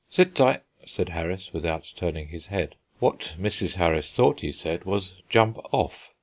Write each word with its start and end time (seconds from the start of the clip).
"Sit 0.09 0.33
tight," 0.33 0.63
said 0.87 1.09
Harris, 1.09 1.53
without 1.53 1.93
turning 1.95 2.29
his 2.29 2.47
head. 2.47 2.73
What 2.97 3.35
Mrs. 3.39 3.75
Harris 3.75 4.11
thought 4.11 4.41
he 4.41 4.51
said 4.51 4.83
was, 4.83 5.13
"Jump 5.29 5.59
off." 5.71 6.11